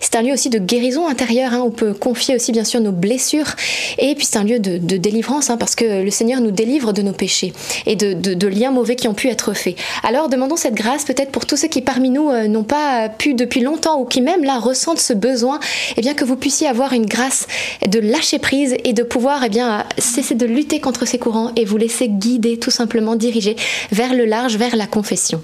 C'est 0.00 0.16
un 0.16 0.22
lieu 0.22 0.32
aussi 0.32 0.50
de 0.50 0.58
guérison 0.58 1.06
intérieure, 1.06 1.54
hein. 1.54 1.62
on 1.64 1.70
peut 1.70 1.94
confier 1.94 2.34
aussi 2.34 2.50
bien 2.50 2.64
sûr 2.64 2.80
nos 2.80 2.90
blessures, 2.90 3.54
et 3.98 4.14
puis 4.16 4.26
c'est 4.26 4.38
un 4.38 4.44
lieu 4.44 4.58
de, 4.58 4.96
délivrance, 4.96 5.50
hein, 5.50 5.56
parce 5.56 5.76
que 5.76 6.02
le 6.02 6.10
Seigneur 6.10 6.40
nous 6.40 6.50
délivre 6.50 6.92
de 6.92 7.02
nos 7.02 7.12
péchés 7.12 7.52
et 7.86 7.94
de, 7.94 8.46
liens 8.50 8.72
mauvais 8.72 8.96
qui 8.96 9.06
ont 9.06 9.14
pu 9.14 9.28
être 9.28 9.54
faits. 9.54 9.76
Alors 10.02 10.28
demandons 10.28 10.56
cette 10.56 10.74
grâce 10.74 11.04
peut-être 11.04 11.30
pour 11.30 11.46
tous 11.46 11.56
ceux 11.56 11.68
qui 11.68 11.82
parmi 11.82 12.10
nous 12.10 12.28
euh, 12.28 12.48
n'ont 12.48 12.64
pas 12.64 13.08
pu 13.08 13.34
depuis 13.34 13.60
longtemps 13.60 14.00
ou 14.00 14.04
qui 14.04 14.20
même 14.20 14.42
là 14.42 14.58
ressentent 14.58 14.98
ce 14.98 15.12
besoin, 15.12 15.60
eh 15.96 16.00
bien 16.00 16.14
que 16.14 16.24
vous 16.24 16.34
puissiez 16.34 16.66
avoir 16.66 16.92
une 16.92 17.06
grâce 17.06 17.46
de 17.86 18.00
lâcher 18.00 18.40
prise 18.40 18.76
et 18.82 18.92
de 18.92 19.04
pouvoir 19.04 19.44
eh 19.44 19.48
bien 19.48 19.84
cesser 19.98 20.34
de 20.34 20.46
lutter 20.46 20.80
contre 20.80 21.06
ces 21.06 21.18
courants 21.18 21.52
et 21.54 21.64
vous 21.64 21.76
laisser 21.76 22.08
guider 22.08 22.58
tout 22.58 22.70
simplement 22.70 22.79
dirigé 23.16 23.56
vers 23.90 24.14
le 24.14 24.24
large, 24.24 24.56
vers 24.56 24.76
la 24.76 24.86
confession. 24.86 25.42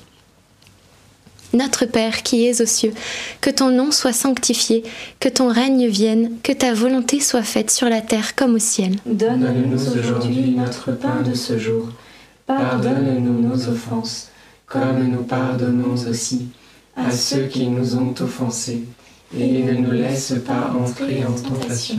Notre 1.52 1.86
Père 1.86 2.22
qui 2.22 2.46
es 2.46 2.60
aux 2.60 2.66
cieux, 2.66 2.92
que 3.40 3.50
ton 3.50 3.70
nom 3.70 3.90
soit 3.90 4.12
sanctifié, 4.12 4.82
que 5.20 5.28
ton 5.28 5.48
règne 5.48 5.86
vienne, 5.86 6.32
que 6.42 6.52
ta 6.52 6.74
volonté 6.74 7.20
soit 7.20 7.42
faite 7.42 7.70
sur 7.70 7.88
la 7.88 8.00
terre 8.00 8.34
comme 8.34 8.56
au 8.56 8.58
ciel. 8.58 8.96
Donne-nous 9.06 9.98
aujourd'hui 9.98 10.50
notre 10.56 10.92
pain 10.92 11.22
de 11.22 11.34
ce 11.34 11.58
jour. 11.58 11.88
Pardonne-nous 12.46 13.48
nos 13.48 13.68
offenses, 13.68 14.28
comme 14.66 15.08
nous 15.08 15.22
pardonnons 15.22 15.94
aussi 16.08 16.48
à 16.96 17.10
ceux 17.10 17.46
qui 17.46 17.66
nous 17.68 17.96
ont 17.96 18.14
offensés. 18.20 18.84
Et 19.36 19.62
ne 19.62 19.72
nous 19.72 19.92
laisse 19.92 20.34
pas 20.46 20.72
entrer 20.78 21.24
en 21.24 21.32
tentation 21.32 21.98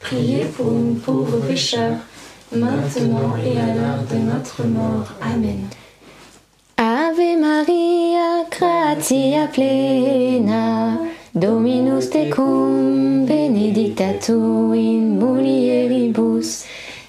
Priez 0.00 0.44
pour 0.56 0.70
nous 0.70 0.94
pauvres 0.94 1.40
pécheurs, 1.46 1.98
maintenant 2.52 3.34
et 3.44 3.58
à 3.58 3.74
l'heure 3.74 4.04
de 4.10 4.16
notre 4.16 4.64
mort. 4.64 5.12
Amen. 5.20 5.68
Ave 6.76 7.36
Maria, 7.40 8.44
gratia 8.50 9.46
plena, 9.52 10.98
Dominus 11.34 12.10
tecum, 12.10 13.24
benedicta 13.26 14.12
tu 14.20 14.72
in 14.74 15.18
mulieribus, 15.18 16.64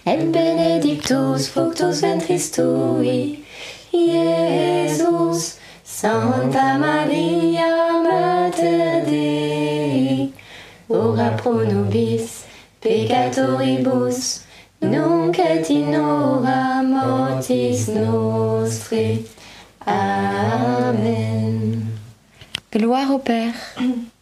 et 0.05 0.31
benedictus 0.31 1.49
fructus 1.49 2.01
ventris 2.01 2.51
tui. 2.51 3.43
Santa 5.99 6.77
Maria, 6.77 7.99
Mater 8.03 9.03
Dei, 9.03 10.31
ora 10.89 11.31
pro 11.31 11.63
nobis, 11.63 12.45
peccatoribus, 12.81 14.41
nunc 14.81 15.39
et 15.39 15.69
in 15.69 15.93
hora 15.93 16.81
mortis 16.83 17.89
nostre. 17.89 19.23
Amen. 19.85 21.85
Gloire 22.71 23.11
au 23.11 23.19
Père, 23.19 23.53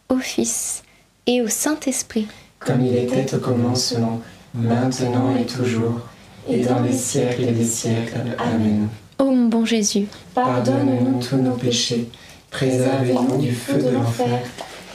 au 0.08 0.18
Fils 0.18 0.82
et 1.26 1.42
au 1.42 1.48
Saint-Esprit. 1.48 2.28
Comme 2.60 2.86
il 2.86 2.96
était 2.96 3.34
au 3.34 3.38
commencement, 3.38 4.20
maintenant 4.54 5.34
et 5.36 5.44
toujours, 5.44 6.00
et 6.48 6.60
dans 6.60 6.80
les 6.80 6.92
siècles 6.92 7.52
des 7.52 7.64
siècles. 7.64 8.36
Amen. 8.38 8.88
Ô 9.18 9.24
mon 9.24 9.48
bon 9.48 9.64
Jésus, 9.64 10.06
pardonne-nous 10.34 11.20
tous 11.20 11.36
nos 11.36 11.54
péchés, 11.54 12.08
préservez-nous 12.50 13.38
du 13.38 13.52
feu 13.52 13.82
de 13.82 13.88
l'enfer, 13.88 14.40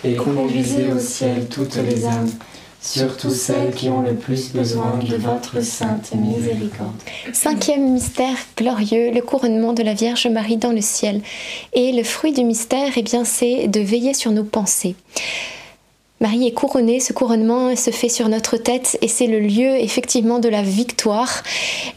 et 0.03 0.15
conduisez 0.15 0.91
au 0.93 0.99
ciel 0.99 1.47
toutes 1.47 1.75
les 1.75 2.05
âmes, 2.05 2.29
surtout 2.81 3.29
celles 3.29 3.73
qui 3.73 3.89
ont 3.89 4.01
le 4.01 4.15
plus 4.15 4.51
besoin 4.51 4.97
de 4.97 5.15
votre 5.15 5.61
sainte 5.61 6.13
miséricorde. 6.15 6.95
Cinquième 7.31 7.93
mystère 7.93 8.35
glorieux, 8.57 9.11
le 9.11 9.21
couronnement 9.21 9.73
de 9.73 9.83
la 9.83 9.93
Vierge 9.93 10.27
Marie 10.27 10.57
dans 10.57 10.71
le 10.71 10.81
ciel. 10.81 11.21
Et 11.73 11.91
le 11.91 12.03
fruit 12.03 12.33
du 12.33 12.43
mystère, 12.43 12.91
eh 12.95 13.03
bien, 13.03 13.23
c'est 13.23 13.67
de 13.67 13.79
veiller 13.79 14.13
sur 14.13 14.31
nos 14.31 14.43
pensées. 14.43 14.95
Marie 16.21 16.45
est 16.45 16.53
couronnée, 16.53 16.99
ce 16.99 17.13
couronnement 17.13 17.75
se 17.75 17.89
fait 17.89 18.07
sur 18.07 18.29
notre 18.29 18.55
tête 18.57 18.95
et 19.01 19.07
c'est 19.07 19.25
le 19.25 19.39
lieu 19.39 19.75
effectivement 19.77 20.37
de 20.37 20.49
la 20.49 20.61
victoire, 20.61 21.41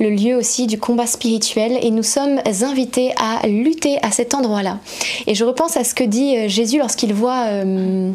le 0.01 0.09
lieu 0.09 0.35
aussi 0.35 0.67
du 0.67 0.79
combat 0.79 1.07
spirituel 1.07 1.79
et 1.83 1.91
nous 1.91 2.03
sommes 2.03 2.41
invités 2.63 3.13
à 3.19 3.47
lutter 3.47 3.99
à 4.03 4.11
cet 4.11 4.33
endroit-là. 4.33 4.79
Et 5.27 5.35
je 5.35 5.45
repense 5.45 5.77
à 5.77 5.85
ce 5.85 5.95
que 5.95 6.05
dit 6.05 6.39
euh, 6.39 6.49
Jésus 6.49 6.79
lorsqu'il 6.79 7.13
voit, 7.13 7.49
euh, 7.49 8.13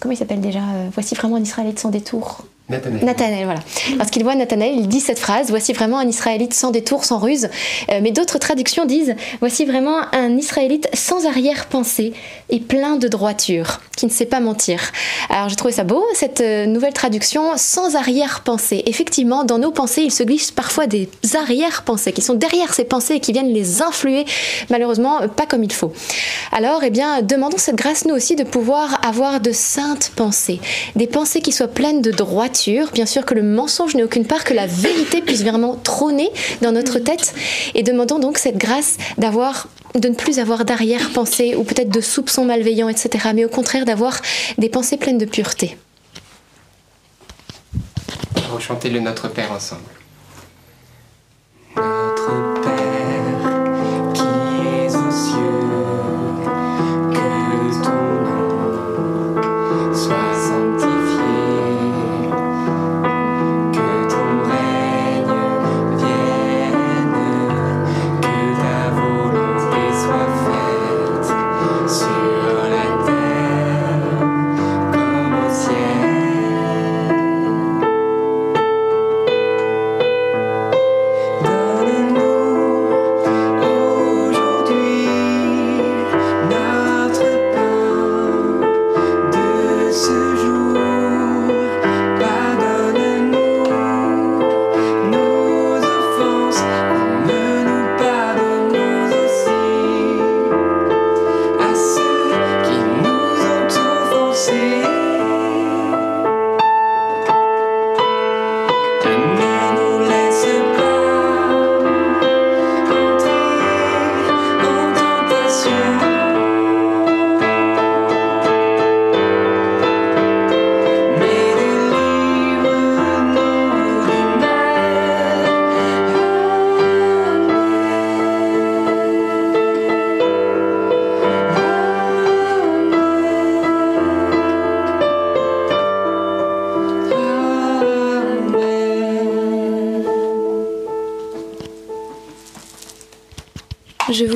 comment 0.00 0.12
il 0.12 0.16
s'appelle 0.16 0.40
déjà, 0.40 0.60
euh, 0.60 0.88
voici 0.92 1.14
vraiment 1.14 1.36
un 1.36 1.42
Israélite 1.42 1.78
sans 1.78 1.90
détour. 1.90 2.44
Nathanaël. 2.68 3.04
Nathanaël, 3.04 3.44
voilà. 3.44 3.60
Parce 3.96 4.10
qu'il 4.10 4.22
voit 4.24 4.34
Nathanaël, 4.34 4.74
il 4.76 4.88
dit 4.88 5.00
cette 5.00 5.18
phrase 5.18 5.48
Voici 5.48 5.72
vraiment 5.72 5.98
un 5.98 6.06
Israélite 6.06 6.52
sans 6.52 6.70
détour, 6.70 7.04
sans 7.04 7.18
ruse. 7.18 7.48
Euh, 7.90 8.00
mais 8.02 8.10
d'autres 8.10 8.38
traductions 8.38 8.84
disent 8.84 9.14
Voici 9.40 9.64
vraiment 9.64 10.00
un 10.12 10.36
Israélite 10.36 10.86
sans 10.92 11.26
arrière-pensée 11.26 12.12
et 12.50 12.60
plein 12.60 12.96
de 12.96 13.08
droiture, 13.08 13.80
qui 13.96 14.04
ne 14.04 14.10
sait 14.10 14.26
pas 14.26 14.40
mentir. 14.40 14.80
Alors 15.30 15.48
j'ai 15.48 15.56
trouvé 15.56 15.72
ça 15.72 15.84
beau, 15.84 16.04
cette 16.12 16.42
euh, 16.42 16.66
nouvelle 16.66 16.92
traduction 16.92 17.52
sans 17.56 17.96
arrière-pensée. 17.96 18.82
Effectivement, 18.84 19.44
dans 19.44 19.58
nos 19.58 19.70
pensées, 19.70 20.02
il 20.02 20.12
se 20.12 20.22
glisse 20.22 20.50
parfois 20.50 20.86
des 20.86 21.08
arrière-pensées 21.34 22.12
qui 22.12 22.20
sont 22.20 22.34
derrière 22.34 22.74
ces 22.74 22.84
pensées 22.84 23.14
et 23.14 23.20
qui 23.20 23.32
viennent 23.32 23.52
les 23.52 23.80
influer, 23.80 24.26
malheureusement, 24.68 25.20
pas 25.28 25.46
comme 25.46 25.64
il 25.64 25.72
faut. 25.72 25.92
Alors, 26.52 26.82
eh 26.84 26.90
bien, 26.90 27.22
demandons 27.22 27.56
cette 27.56 27.76
grâce, 27.76 28.04
nous 28.04 28.14
aussi, 28.14 28.36
de 28.36 28.44
pouvoir 28.44 29.00
avoir 29.06 29.40
de 29.40 29.52
saintes 29.52 30.12
pensées, 30.16 30.60
des 30.96 31.06
pensées 31.06 31.40
qui 31.40 31.52
soient 31.52 31.68
pleines 31.68 32.02
de 32.02 32.10
droiture 32.10 32.57
bien 32.92 33.06
sûr 33.06 33.24
que 33.24 33.34
le 33.34 33.42
mensonge 33.42 33.94
n'est 33.94 34.02
aucune 34.02 34.24
part, 34.24 34.44
que 34.44 34.54
la 34.54 34.66
vérité 34.66 35.22
puisse 35.22 35.42
vraiment 35.42 35.76
trôner 35.76 36.30
dans 36.62 36.72
notre 36.72 36.98
tête. 36.98 37.34
Et 37.74 37.82
demandons 37.82 38.18
donc 38.18 38.38
cette 38.38 38.58
grâce 38.58 38.96
d'avoir 39.16 39.68
de 39.94 40.08
ne 40.08 40.14
plus 40.14 40.38
avoir 40.38 40.64
d'arrière-pensée 40.64 41.54
ou 41.56 41.64
peut-être 41.64 41.88
de 41.88 42.00
soupçons 42.00 42.44
malveillants, 42.44 42.88
etc. 42.88 43.30
Mais 43.34 43.44
au 43.44 43.48
contraire 43.48 43.84
d'avoir 43.84 44.20
des 44.58 44.68
pensées 44.68 44.96
pleines 44.96 45.18
de 45.18 45.24
pureté. 45.24 45.76
On 48.50 48.54
va 48.54 48.60
chanter 48.60 48.90
le 48.90 49.00
Notre 49.00 49.28
Père 49.28 49.52
ensemble. 49.52 49.82
Notre 51.76 52.60
Père 52.62 52.77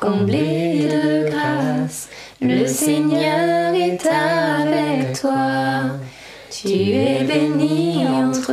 comblée 0.00 0.88
de 0.88 1.28
grâce, 1.30 2.08
le 2.40 2.66
Seigneur 2.66 3.74
est 3.74 4.00
avec 4.06 5.20
toi. 5.20 5.98
Tu 6.50 6.68
es 6.68 7.22
bénie 7.24 8.06
entre 8.08 8.52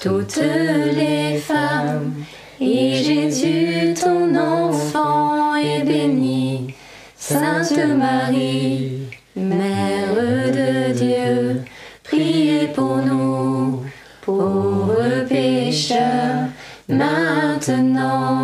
toutes 0.00 0.36
les 0.36 1.38
femmes, 1.38 2.12
et 2.60 2.94
Jésus, 2.94 3.94
ton 3.94 4.36
enfant, 4.36 5.56
est 5.56 5.82
béni. 5.82 6.74
Sainte 7.16 7.78
Marie, 7.96 8.98
Mère 9.34 10.14
de 10.14 10.92
Dieu, 10.92 11.62
priez 12.02 12.68
pour 12.68 12.98
nous, 12.98 13.82
pauvres 14.20 15.24
pécheurs, 15.26 16.48
maintenant 16.88 18.43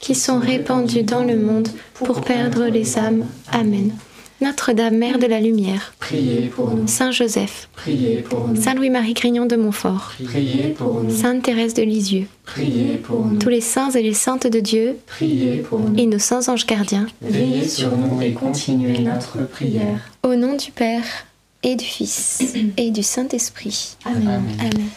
qui 0.00 0.14
sont 0.14 0.38
répandus 0.40 1.02
dans 1.04 1.22
le 1.24 1.36
monde 1.36 1.68
pour 1.94 2.22
perdre 2.22 2.66
les 2.66 2.98
âmes. 2.98 3.26
Amen. 3.52 3.92
Notre-Dame, 4.42 4.96
Mère 4.96 5.18
de 5.18 5.26
la 5.26 5.38
Lumière, 5.38 5.92
Priez 6.00 6.46
pour 6.46 6.70
nous. 6.70 6.86
Saint 6.88 7.10
Joseph, 7.10 7.68
Priez 7.76 8.16
pour 8.22 8.48
nous. 8.48 8.56
Saint 8.60 8.72
Louis-Marie 8.74 9.12
Grignon 9.12 9.44
de 9.44 9.54
Montfort, 9.56 10.12
Priez 10.24 10.68
pour 10.68 11.02
nous. 11.02 11.14
Sainte 11.14 11.42
Thérèse 11.42 11.74
de 11.74 11.82
Lisieux, 11.82 12.24
Priez 12.46 12.94
pour 12.96 13.26
nous. 13.26 13.38
tous 13.38 13.50
les 13.50 13.60
saints 13.60 13.90
et 13.90 14.02
les 14.02 14.14
saintes 14.14 14.46
de 14.46 14.60
Dieu 14.60 14.96
Priez 15.06 15.56
pour 15.58 15.80
nous. 15.80 15.94
et 15.98 16.06
nos 16.06 16.18
saints 16.18 16.48
anges 16.48 16.64
gardiens, 16.64 17.06
Veillez 17.20 17.68
sur 17.68 17.94
nous 17.94 18.22
et 18.22 18.32
continuez 18.32 19.00
notre 19.00 19.46
prière. 19.46 20.10
au 20.22 20.34
nom 20.34 20.56
du 20.56 20.72
Père 20.72 21.04
et 21.62 21.76
du 21.76 21.84
Fils 21.84 22.42
et 22.78 22.90
du 22.90 23.02
Saint-Esprit. 23.02 23.98
Amen. 24.06 24.42
Amen. 24.58 24.88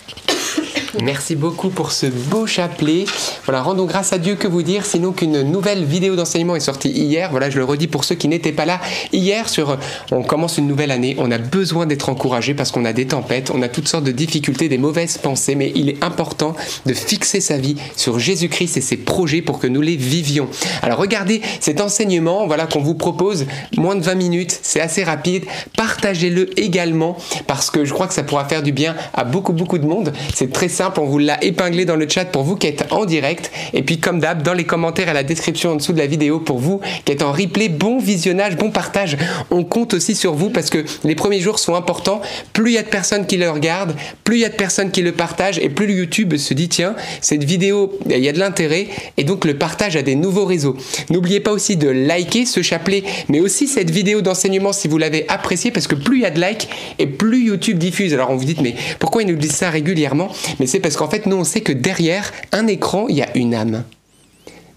Merci 1.01 1.35
beaucoup 1.35 1.69
pour 1.69 1.91
ce 1.91 2.05
beau 2.05 2.45
chapelet. 2.45 3.05
Voilà, 3.45 3.61
rendons 3.61 3.85
grâce 3.85 4.13
à 4.13 4.19
Dieu, 4.19 4.35
que 4.35 4.47
vous 4.47 4.61
dire, 4.61 4.85
sinon 4.85 5.11
qu'une 5.11 5.41
nouvelle 5.41 5.83
vidéo 5.83 6.15
d'enseignement 6.15 6.55
est 6.55 6.59
sortie 6.59 6.89
hier. 6.89 7.29
Voilà, 7.31 7.49
je 7.49 7.57
le 7.57 7.65
redis 7.65 7.87
pour 7.87 8.03
ceux 8.03 8.15
qui 8.15 8.27
n'étaient 8.27 8.51
pas 8.51 8.65
là 8.65 8.79
hier 9.11 9.49
sur 9.49 9.77
on 10.11 10.21
commence 10.21 10.57
une 10.57 10.67
nouvelle 10.67 10.91
année, 10.91 11.15
on 11.17 11.31
a 11.31 11.37
besoin 11.37 11.85
d'être 11.85 12.09
encouragé 12.09 12.53
parce 12.53 12.71
qu'on 12.71 12.85
a 12.85 12.93
des 12.93 13.07
tempêtes, 13.07 13.51
on 13.53 13.61
a 13.61 13.69
toutes 13.69 13.87
sortes 13.87 14.03
de 14.03 14.11
difficultés, 14.11 14.69
des 14.69 14.77
mauvaises 14.77 15.17
pensées, 15.17 15.55
mais 15.55 15.71
il 15.75 15.89
est 15.89 16.03
important 16.03 16.55
de 16.85 16.93
fixer 16.93 17.41
sa 17.41 17.57
vie 17.57 17.75
sur 17.95 18.19
Jésus-Christ 18.19 18.77
et 18.77 18.81
ses 18.81 18.97
projets 18.97 19.41
pour 19.41 19.59
que 19.59 19.67
nous 19.67 19.81
les 19.81 19.95
vivions. 19.95 20.47
Alors 20.81 20.99
regardez 20.99 21.41
cet 21.59 21.81
enseignement, 21.81 22.45
voilà 22.45 22.67
qu'on 22.67 22.81
vous 22.81 22.95
propose 22.95 23.45
moins 23.77 23.95
de 23.95 24.03
20 24.03 24.15
minutes, 24.15 24.59
c'est 24.61 24.81
assez 24.81 25.03
rapide. 25.03 25.45
Partagez-le 25.75 26.57
également 26.59 27.17
parce 27.47 27.71
que 27.71 27.83
je 27.83 27.93
crois 27.93 28.07
que 28.07 28.13
ça 28.13 28.23
pourra 28.23 28.45
faire 28.45 28.61
du 28.61 28.71
bien 28.71 28.95
à 29.13 29.23
beaucoup 29.23 29.53
beaucoup 29.53 29.79
de 29.79 29.87
monde. 29.87 30.13
C'est 30.33 30.51
très 30.51 30.69
simple, 30.69 30.82
on 30.97 31.05
vous 31.05 31.19
l'a 31.19 31.43
épinglé 31.43 31.85
dans 31.85 31.95
le 31.95 32.07
chat 32.07 32.25
pour 32.25 32.43
vous 32.43 32.55
qui 32.55 32.67
êtes 32.67 32.91
en 32.91 33.05
direct 33.05 33.51
et 33.73 33.83
puis 33.83 33.99
comme 33.99 34.19
d'hab 34.19 34.43
dans 34.43 34.53
les 34.53 34.65
commentaires 34.65 35.09
et 35.09 35.13
la 35.13 35.23
description 35.23 35.71
en 35.71 35.75
dessous 35.75 35.93
de 35.93 35.99
la 35.99 36.07
vidéo 36.07 36.39
pour 36.39 36.59
vous 36.59 36.81
qui 37.05 37.11
êtes 37.11 37.21
en 37.21 37.31
replay, 37.31 37.69
bon 37.69 37.99
visionnage, 37.99 38.57
bon 38.57 38.71
partage. 38.71 39.17
On 39.51 39.63
compte 39.63 39.93
aussi 39.93 40.15
sur 40.15 40.33
vous 40.33 40.49
parce 40.49 40.69
que 40.69 40.83
les 41.03 41.15
premiers 41.15 41.39
jours 41.39 41.59
sont 41.59 41.75
importants. 41.75 42.21
Plus 42.53 42.71
il 42.71 42.75
y 42.75 42.77
a 42.77 42.83
de 42.83 42.87
personnes 42.87 43.25
qui 43.25 43.37
le 43.37 43.49
regardent, 43.49 43.95
plus 44.23 44.37
il 44.37 44.41
y 44.41 44.45
a 44.45 44.49
de 44.49 44.55
personnes 44.55 44.91
qui 44.91 45.01
le 45.01 45.11
partagent 45.11 45.59
et 45.59 45.69
plus 45.69 45.93
YouTube 45.93 46.35
se 46.37 46.53
dit 46.53 46.69
tiens, 46.69 46.95
cette 47.21 47.43
vidéo, 47.43 47.97
il 48.09 48.17
y 48.17 48.29
a 48.29 48.33
de 48.33 48.39
l'intérêt 48.39 48.87
et 49.17 49.23
donc 49.23 49.45
le 49.45 49.57
partage 49.57 49.95
à 49.95 50.01
des 50.01 50.15
nouveaux 50.15 50.45
réseaux. 50.45 50.75
N'oubliez 51.09 51.39
pas 51.39 51.51
aussi 51.51 51.77
de 51.77 51.89
liker 51.89 52.45
ce 52.45 52.61
chapelet, 52.61 53.03
mais 53.29 53.39
aussi 53.39 53.67
cette 53.67 53.91
vidéo 53.91 54.21
d'enseignement 54.21 54.73
si 54.73 54.87
vous 54.87 54.97
l'avez 54.97 55.27
apprécié 55.29 55.71
parce 55.71 55.87
que 55.87 55.95
plus 55.95 56.17
il 56.17 56.21
y 56.23 56.25
a 56.25 56.31
de 56.31 56.41
likes 56.41 56.69
et 56.99 57.07
plus 57.07 57.45
YouTube 57.45 57.77
diffuse. 57.77 58.13
Alors 58.13 58.29
on 58.31 58.35
vous 58.35 58.45
dit 58.45 58.55
mais 58.61 58.75
pourquoi 58.99 59.23
ils 59.23 59.27
nous 59.27 59.35
disent 59.35 59.51
ça 59.55 59.69
régulièrement? 59.69 60.31
C'est 60.73 60.79
parce 60.79 60.97
qu'en 60.97 61.07
fait 61.07 61.27
nous 61.27 61.35
on 61.35 61.43
sait 61.43 61.61
que 61.61 61.71
derrière 61.71 62.33
un 62.51 62.65
écran, 62.65 63.05
il 63.07 63.15
y 63.15 63.21
a 63.21 63.29
une 63.37 63.53
âme. 63.53 63.83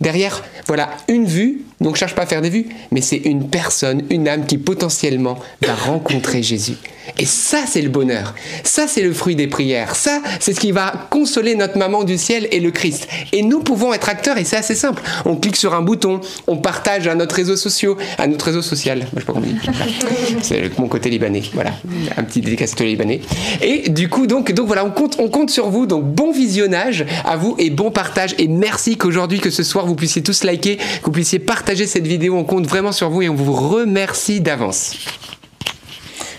Derrière, 0.02 0.44
voilà, 0.66 0.90
une 1.08 1.24
vue, 1.24 1.62
donc 1.80 1.96
cherche 1.96 2.14
pas 2.14 2.22
à 2.22 2.26
faire 2.26 2.40
des 2.40 2.50
vues, 2.50 2.66
mais 2.90 3.00
c'est 3.00 3.16
une 3.16 3.48
personne, 3.48 4.02
une 4.08 4.28
âme 4.28 4.46
qui 4.46 4.56
potentiellement 4.56 5.38
va 5.60 5.74
rencontrer 5.74 6.42
Jésus. 6.42 6.76
Et 7.18 7.26
ça, 7.26 7.58
c'est 7.66 7.82
le 7.82 7.88
bonheur. 7.88 8.34
Ça, 8.64 8.88
c'est 8.88 9.02
le 9.02 9.12
fruit 9.12 9.36
des 9.36 9.46
prières. 9.46 9.94
Ça, 9.94 10.20
c'est 10.40 10.52
ce 10.54 10.60
qui 10.60 10.72
va 10.72 11.06
consoler 11.10 11.54
notre 11.54 11.78
maman 11.78 12.02
du 12.02 12.18
ciel 12.18 12.48
et 12.50 12.58
le 12.58 12.72
Christ. 12.72 13.06
Et 13.32 13.42
nous 13.42 13.60
pouvons 13.60 13.92
être 13.92 14.08
acteurs, 14.08 14.38
et 14.38 14.44
c'est 14.44 14.56
assez 14.56 14.74
simple. 14.74 15.02
On 15.24 15.36
clique 15.36 15.54
sur 15.54 15.74
un 15.74 15.82
bouton, 15.82 16.20
on 16.48 16.56
partage 16.56 17.06
à 17.06 17.14
notre 17.14 17.36
réseau 17.36 17.56
social, 17.56 17.94
à 18.18 18.26
notre 18.26 18.46
réseau 18.46 18.62
social. 18.62 19.06
Sais 19.16 19.24
pas. 19.24 19.34
C'est 20.42 20.78
mon 20.78 20.88
côté 20.88 21.10
libanais. 21.10 21.42
Voilà, 21.52 21.72
un 22.16 22.24
petit 22.24 22.40
dédicace 22.40 22.76
libanais. 22.80 23.20
Et 23.62 23.88
du 23.88 24.08
coup, 24.08 24.26
donc, 24.26 24.52
donc 24.52 24.66
voilà, 24.66 24.84
on 24.84 24.90
compte, 24.90 25.16
on 25.18 25.28
compte 25.28 25.50
sur 25.50 25.70
vous. 25.70 25.86
Donc 25.86 26.04
bon 26.04 26.32
visionnage 26.32 27.06
à 27.24 27.36
vous 27.36 27.54
et 27.58 27.70
bon 27.70 27.90
partage. 27.90 28.34
Et 28.38 28.48
merci 28.48 28.96
qu'aujourd'hui, 28.96 29.40
que 29.40 29.50
ce 29.50 29.62
soir, 29.62 29.86
vous 29.86 29.94
puissiez 29.94 30.22
tous 30.22 30.42
liker, 30.42 30.76
que 30.76 31.04
vous 31.04 31.12
puissiez 31.12 31.38
partager 31.38 31.65
cette 31.74 32.06
vidéo. 32.06 32.36
On 32.36 32.44
compte 32.44 32.66
vraiment 32.66 32.92
sur 32.92 33.10
vous 33.10 33.22
et 33.22 33.28
on 33.28 33.34
vous 33.34 33.52
remercie 33.52 34.40
d'avance. 34.40 34.94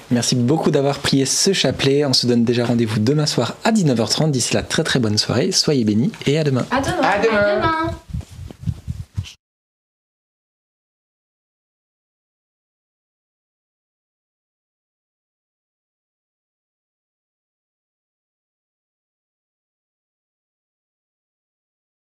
Merci 0.10 0.36
beaucoup 0.36 0.72
d'avoir 0.72 1.00
prié 1.00 1.26
ce 1.26 1.52
chapelet. 1.52 2.06
On 2.06 2.14
se 2.14 2.28
donne 2.28 2.46
déjà 2.46 2.66
rendez-vous 2.66 3.00
demain 3.00 3.26
soir 3.26 3.56
à 3.66 3.72
19h30. 3.72 4.32
D'ici 4.32 4.54
là, 4.54 4.64
très 4.64 4.84
très 4.84 5.00
bonne 5.00 5.18
soirée. 5.18 5.52
Soyez 5.52 5.84
bénis 5.84 6.12
et 6.26 6.38
à 6.38 6.44
demain. 6.44 6.66
À 6.72 6.80
demain. 6.80 7.02
À 7.02 7.20
demain. 7.20 7.56
Demain. 7.56 7.92